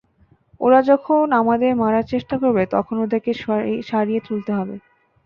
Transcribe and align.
ওরা 0.61 0.79
যখন 0.89 1.25
আমাদের 1.41 1.71
মারার 1.81 2.05
চেষ্টা 2.13 2.35
করবে, 2.41 2.63
তখন 2.75 2.95
ওদেরকে 3.05 3.31
সারিয়ে 3.89 4.21
তুলতে 4.27 4.51
হবে। 4.57 4.75